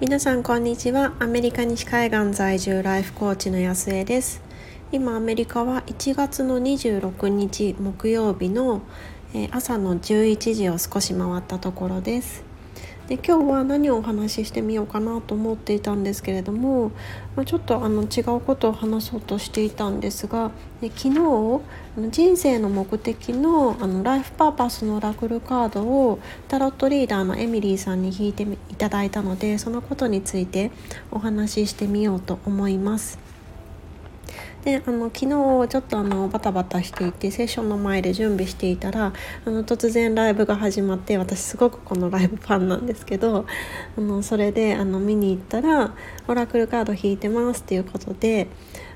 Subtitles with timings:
[0.00, 1.12] 皆さんこんにちは。
[1.18, 4.40] アメリカ西海岸在住ライフコーチの安江です。
[4.92, 8.80] 今アメリカは1月の26日木曜日の
[9.50, 12.49] 朝の11時を少し回ったところです。
[13.10, 16.92] で今日は何をお話ししてみようかなと思っていたんですけれども、
[17.34, 21.60] まあ、ちょっとあの違うことを話そうとしていたんですがで昨日
[22.08, 30.70] 人生の目的のあのライフパーパスのラクルカードをタロットリーダーのエミリーさんに引いていただいたのでそのことについて
[31.10, 33.39] お話ししてみようと思います。
[34.64, 35.28] であの昨日
[35.68, 39.12] ちょっとあのバタバタしていてセッションの前で準備していたら
[39.46, 43.46] あの突然ライブが始まって私すごくこのライブファンなんですけど
[43.96, 45.94] あのそれであの見に行ったら
[46.28, 48.48] 「オラクルカード引いてます」っていうことで。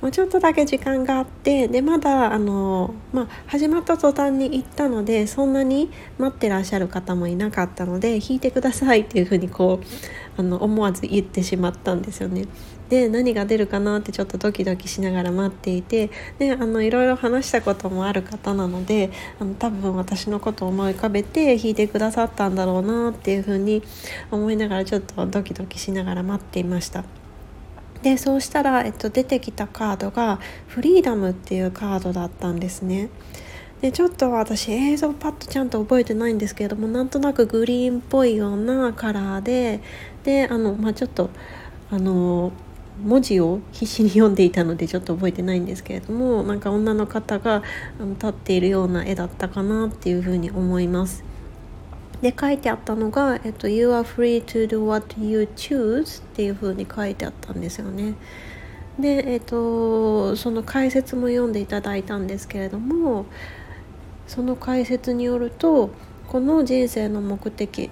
[0.00, 12.46] もうちょっとだけ時間があってでまだあの、まあ、始まった途端に行ったのでそんなに待ってらっしゃる方もいなかったので弾いてくださいっていうふうにこうあの思わず言ってしまったんですよね。
[12.88, 23.82] で何が出るかなってちょっとドキドキしながら待っていてであのいろいろ話したこともある方なのであの多分私のことを思い浮かべて弾いてくださったんだろうなっていうふうに
[24.32, 27.19] 思いながらちょっとドキドキしながら待っていました。
[28.02, 33.10] でそうしたら、えっと、出てきたカードが「フリーダム」っていうカードだったんですね。
[33.80, 39.80] でちょっと私映像パッとちゃんと覚えてないんですけれどもなんとなくグリーンっぽいようなカラーで
[40.22, 41.30] であの、まあ、ちょっと
[41.90, 42.52] あの
[43.02, 47.62] 文字を必死に読んでいたのでちょっと覚えてないんですけれどもなんか女の方が
[47.98, 51.29] 立っているような絵だったかなっていうふうに思います。
[52.22, 58.14] で書いてあったのが、えっと「You are free to do what you choose」っていうふうに書いてあったんですよね。
[58.98, 63.24] で、えっと、その解説も読んでいただいたんですけれども
[64.26, 65.90] その解説によると
[66.28, 67.90] この人生の目的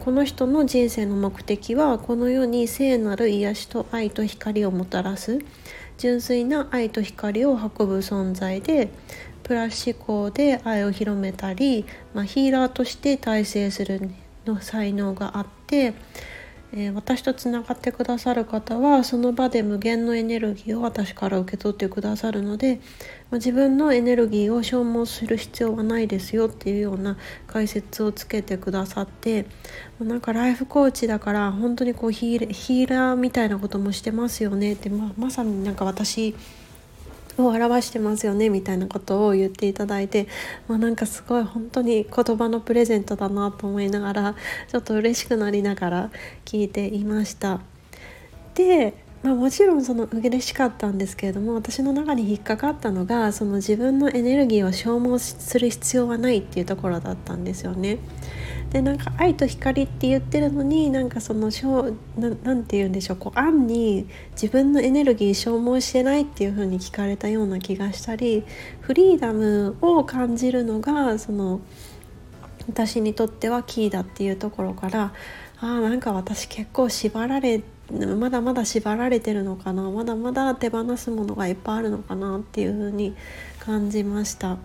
[0.00, 5.40] この人の人生の目的はこの世に聖なる癒しと愛と光をもたらす
[5.98, 8.90] 純粋な愛と光を運ぶ存在で
[9.42, 14.10] プラス思考で愛を広めたり、まあ、ヒーラーとして大成する
[14.46, 15.94] の才能があって
[16.74, 22.76] えー、私とつながってくださる方はその場で無限のエネルギーを私から受け取ってくださるので、
[23.30, 29.42] まあ、自分のエネルギーを消耗する必要はないですよっていうような解説をつけてくださって、
[29.98, 36.34] まあ、なんかライフコーチだから本当にこうヒーラーみたいなこともしてますよねって、まあ、まさになんか私
[37.38, 40.28] を表してますよねみたいなことを言っていただいて、
[40.68, 44.34] まあ、なんかすごい本当に言葉のプレゼントだなと思いながら
[44.68, 46.10] ちょっと嬉しくなりながら
[46.44, 47.60] 聞いていました。
[48.54, 57.98] でまあ、もちろんその嬉しかったんですけれども私の中に引っかかったのがその自分のエネルギーを消耗する必要はないっていうところだったんですよね。
[58.70, 68.44] でなんか愛と光って言ってるのになんかそのしょななんて言うんでしょうこう暗に自分のエネルギー消耗してないっていう風に聞かれたような気がしたり
[68.80, 71.60] フリーダムを感じるのがその
[72.66, 75.12] 私にとってはキーだっていうところから
[75.60, 83.14] あーなんか私結構縛られてまだまだ縛られてるのかなまだまだ手放すものがいっぱいあるのかなっていう風に
[83.60, 84.56] 感じました。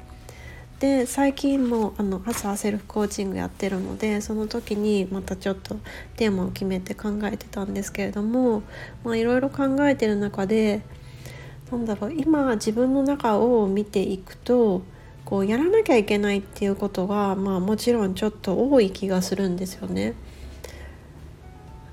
[0.80, 5.76] で最近もあの朝セルフコーチングやってるのでその時にまたちょっと
[6.18, 8.62] テーマを決めて考えてたんですけれども
[9.06, 10.84] いろいろ考えてる中で
[11.72, 14.84] なんだろう今自分の中を見ていくと
[15.26, 20.14] こうやらなきゃいけないっていうことが、まあ、もちろんちょっと多い気がするんですよね。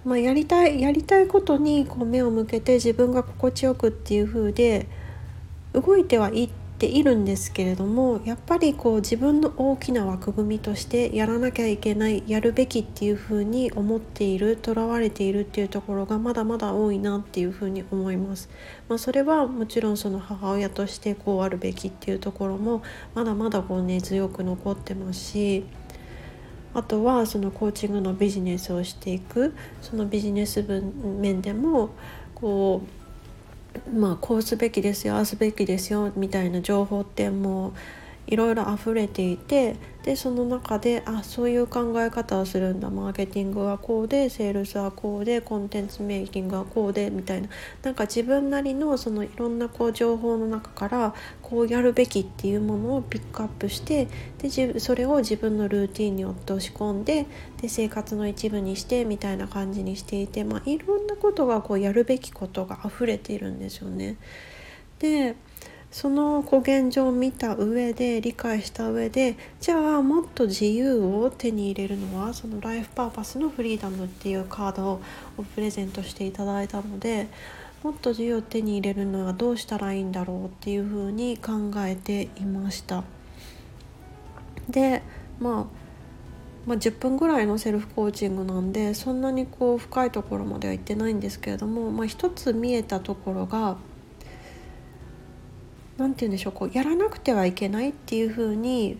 [0.05, 4.87] まあ、やりたいやりたいことにこう目を向けて自分が心地よくっていう風で
[5.73, 6.49] 動いてはいっ
[6.79, 18.51] ているんですけれどもやっぱりこう自分の大きな枠組みとしてやらなきゃいけないやるべきっていうふうに思っているとらわれているっていうところがまだまだ多いなっていうふうに思います。
[18.89, 22.83] まあ、それはもちろんその母親としてこうあるべきっていうところも
[23.15, 25.65] まだまだこう根強く残ってますし。
[26.75, 30.62] あとはそのコーチングのビジネスをしていくそのビジネス
[31.03, 31.91] 面でも
[32.35, 32.82] こ
[33.87, 37.73] うまあこうすべきですよああすべきですよみたいな情報ってもう
[38.26, 47.49] いろいろ溢れていてでその中であそういう考え方をするんだマーケティングはこうでセールスはこうでコンテンツメイキングはこうでみたいな
[47.82, 57.26] なんか自分なりのそのいろんなこう情報の中からこうやるべきっていうものをピックアップしてでそれを自分のルーティンに落とし込んで
[57.61, 64.17] で生活の一部にしてみたいな感じにしていて、まあ、いろんなことがこうやるべきことが溢れているんですよね。
[64.99, 65.35] で
[65.94, 75.00] その現状を見た上で理解した上でじゃあもっと自由を手に入れるのはそのライフパーパスのフリーダムっていうカード
[75.38, 77.29] をプレゼントしていただいたので
[77.85, 83.05] もっと自由を手に入れるのはどうしたらいいんだろうっていうふうに考えていました。
[84.69, 85.05] で、
[85.38, 85.67] まあ、
[86.67, 93.76] まあ10分ぐらいのセルフコーチングなんでそんなにこう深いところまでは行ってないんですけれども、まあ、一つ見えたところが
[95.96, 98.99] 何て言うんでしょうこうやらなくてはいけないっていうふうに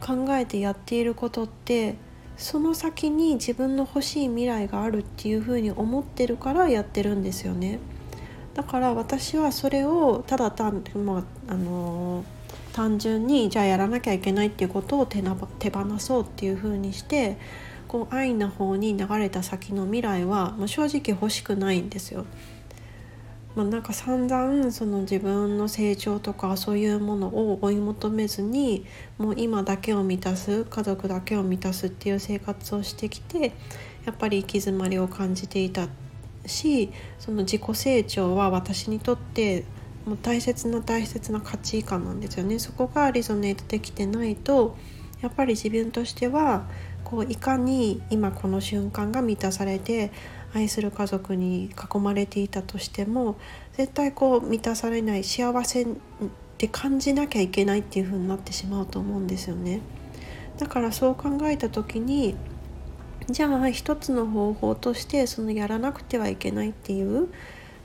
[0.00, 1.96] 考えてやっていることって
[2.36, 7.78] その先に自分の欲しい未来があるっていうふうに思ってるからやってるんですよね。
[8.54, 12.24] だから私はそれをただ単,、まあ、あの
[12.72, 15.22] 単純にじゃあやらなきゃいけないっていうことを手
[15.58, 17.38] 手放そうっていうふうにして
[17.88, 22.26] こう愛の方に流れた先の未来は、まあ、正直欲しくないんですよ。
[23.54, 28.86] まあ、なんか散々その自分の成長とかそういうものを追い求めずに
[29.18, 33.52] もう今だけを満たす家族だけを満たすっていう生活をしてきて
[34.06, 35.88] やっぱり行き詰まりを感じていた
[36.46, 39.64] しその自己成長は私にとって
[40.06, 42.58] もう大切な大切な価値観なんですよね。
[42.58, 44.76] そこがリゾネートできてないと
[45.20, 46.66] やっぱり自分としては
[47.04, 50.10] こういかに今この瞬間が満たされて
[50.54, 53.36] 愛する家族に囲まれていたとしても
[53.74, 55.86] 絶対こう満たされない幸せっ
[56.58, 59.80] て感じなきゃいけないっていう風になってしまうと思うんですよね。
[60.58, 62.36] だからそう考えた時に
[63.30, 67.28] じゃあ一つの方法としてそのやらなくてはいけないっていう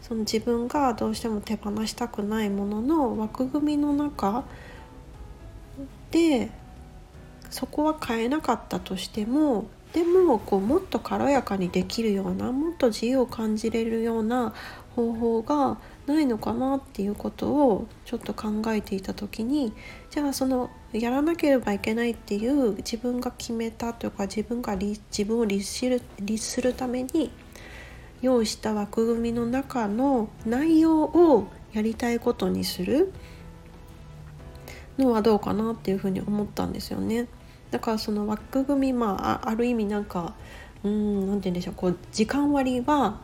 [0.01, 4.43] その自分がどうしても手放したくないものの枠組みの中
[6.11, 6.49] で
[7.49, 9.67] そこは変えなかったとしても
[9.97, 14.53] でもこうもっと軽やかにできるようなもっと自由を感じれるような
[14.95, 19.73] 方法がないのかなっていうことをちょっと考えていた時に
[20.11, 27.31] じゃあそのやらなければいけないっていう自分が決めたというか自分が自分を律する律するために
[28.21, 33.11] 用意した枠組みの中の内容をやりたいことにする
[34.99, 37.27] のはどうかなっていうふうに思ったんですよね。
[37.71, 40.33] だからその枠組みまあある意味なんか
[40.83, 43.19] うん何て言うんでしょうこう時間割は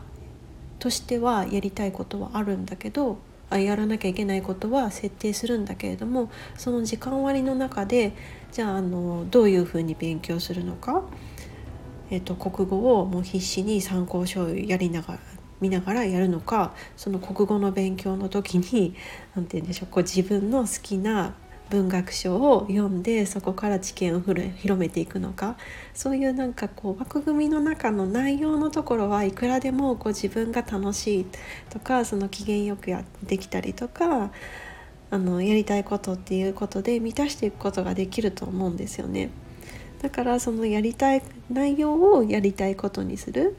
[0.80, 3.18] としてはやりたいことはあるんだけど
[3.50, 8.13] あやらなきゃいけないことは設定するんだけれどもその時間割の中で
[8.51, 11.04] じゃああのどういうふうに勉強するのか、
[12.10, 15.19] えーと、国語をもう必死に参考書をやりながら
[15.62, 18.96] 見ながらやるのかその国語の勉強の時に
[19.36, 21.36] 何て言うんでしょうこう自分の好きな
[21.69, 25.57] 文学書を読んでそこから知見を広めていくのか
[25.94, 31.25] そういうなんかこう枠組みの中の内容のところはいくらでもこう自分が楽しい
[31.69, 34.31] とかその機嫌よくやできたりとか
[35.10, 39.30] あのやりたいことっていうことで満たしていくことができると思うんですよね。
[40.01, 43.56] だからそのやりたい内容をやりたいことにする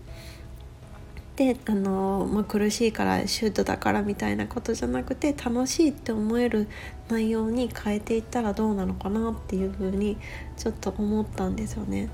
[1.37, 6.69] であの、まあ、苦しいからシュートだからみたいなことじゃなくて楽しいって思える
[7.09, 10.17] 内容に変えていったらどうなのかなっていうふうに
[10.57, 12.09] ちょっと思ったんですよね。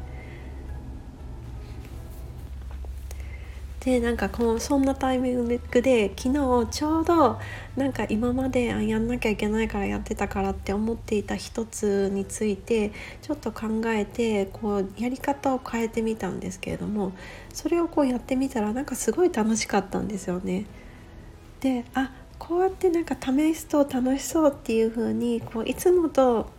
[3.81, 7.39] でなんかこうそんなタイミングで昨日ちょうど
[7.77, 12.93] なんか今までやんなきゃいけないからやってたからって思っていた一つについて
[13.23, 17.13] ちょっと考えてこうやり方を変えてみたんですけれども
[17.55, 20.67] それをこうやってみたらなんかすごい楽しかったんですよね。
[21.61, 26.51] であこうやってなんか試すと楽しそうっていう風にこういつもと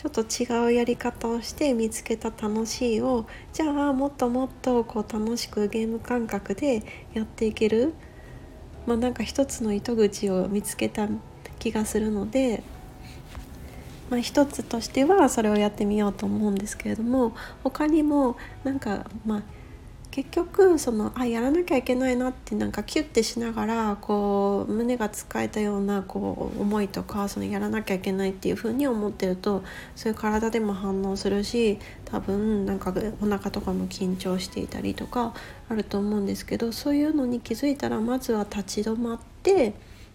[0.00, 7.92] ちょっと違うやり方をして見つけた楽しいをじゃあもっともっとこう楽しくゲーム感覚でやっていける？
[8.86, 11.06] まあなんか一つの糸口を見つけた
[11.58, 12.62] 気がするので、
[14.08, 19.42] まあ、一つとしてはそれをやってみようと思うんですけれども他にもなんかまあ
[20.10, 29.62] 結局そのあやらなきゃいけないなってなんかキュッてしながらこう胸が使えたようなこう思いとかそのやらなきゃいけないっていう風に思ってると
[29.94, 35.32] そういう体でも反応するし多分なんかお腹とかも緊張していたりとか
[35.68, 39.74] あると思うんですけどそういうのに気づいたらまずは立ち止まって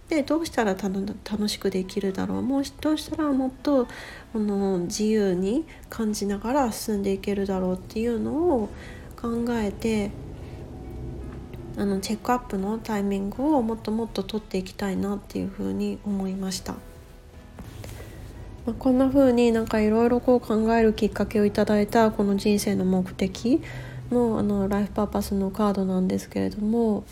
[0.10, 2.42] でどうしたら楽しくできるだろう。
[2.44, 3.88] もうどうしたらもっと
[4.34, 8.70] この自由に感じながら進んでいけるだろうっていうのを
[9.26, 10.12] 考えて
[11.78, 16.74] あのチェックアップのタイミングをもっともっと取っていきたいなっていうふうに思いました。
[18.66, 23.62] まあ、こんな風になんかいろいろこう考えるきっかけをいただいたこの人生の目的
[24.12, 27.04] のあのライフパーパスのカードなんですけれども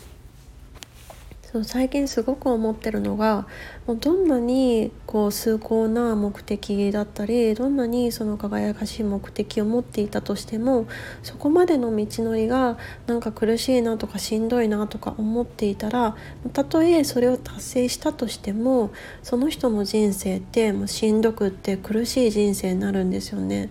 [1.54, 3.46] そう最近すごく思ってるのが
[3.86, 10.88] もうどんなにこう崇高な目的だったりどんなにその輝かしい目的を持っていたとしても
[11.22, 16.16] そこまでの道のりがなんか苦しいなとかしんどいなとか思っていたら
[16.52, 18.90] たとえそれを達成したとしても
[19.22, 23.70] その人の人生ってもうしんどくって苦しい人生になるんですよね。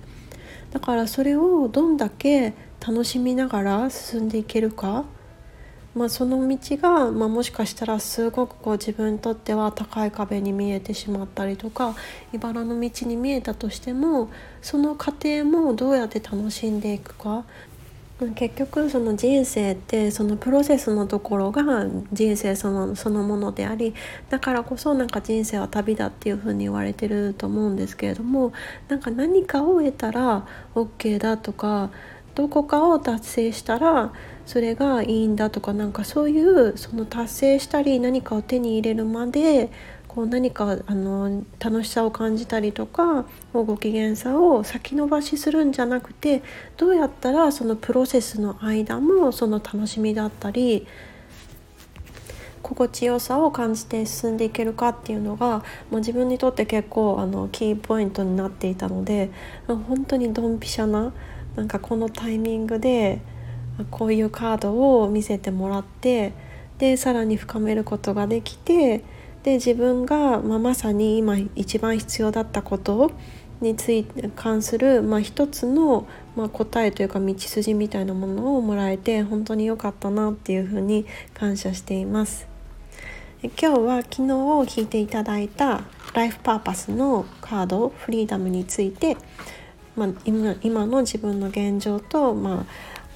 [0.71, 5.03] だからそれをどんだけ楽しみながら進んでいけるか
[5.95, 11.95] まあ、その道が、まあ、もしかしたらすごくこう自分にとっては高い壁に見えてしまったりとか
[12.33, 14.29] 茨の道に見えたとしても
[14.61, 17.45] その過程もどうやって楽しんでいくか。
[18.35, 23.93] 結局その人生ってそのプロセスのところが人生そのそのものであり
[24.29, 28.53] だからこそなんか人生は旅だっていうふうに言われてると思うんですけれども
[28.87, 31.89] なんか何かを得たら OK だとか
[32.35, 34.11] どこかを達成したら
[34.45, 39.69] それがいいんだとかなんかそういうその達成したり何かを手に入れるまで
[40.07, 46.43] こう何かあの楽しさを感じたりとかご機嫌さを先延ばしするんじゃなくて
[46.77, 50.85] どうやったらそのプロセスの間もその楽しみだったり
[52.61, 55.63] 心地よさを感じて進んでいけるかっていうのが、ま
[55.93, 59.31] あ、自分にとって結構あのキーポイントになっていたので
[59.67, 61.13] 本当にドンピシャな
[61.55, 63.21] なんかこのタイミングで
[63.91, 66.33] こういうカードを見せてもらって
[66.77, 69.03] でさらに深めることができて
[69.43, 73.11] で自分が、まあ、まさに今一番必要だったこと
[73.61, 82.47] について関する、まあ、一つの、まあ、答えというか道筋みたいなものをもらえて本当に良かったなっていうふうに感謝しています。
[83.43, 84.25] 今日は昨
[84.65, 85.83] 日引いていただいた
[86.13, 89.17] ライフパーパスのカードフリーダムについて
[89.95, 92.65] まあ、今今の自分の現状と、ま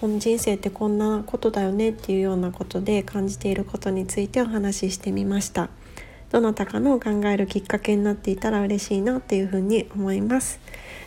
[0.02, 5.70] あ、人生ってこんなことだよねっていうようなことで感じていることについてお話ししてみました。
[6.30, 10.60] どなたかの考えるきっかけになっていたら嬉しいなっていうふうに思います。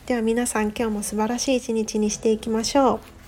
[0.07, 3.20] では皆さん今日も素晴らしい一日にしていきましょう。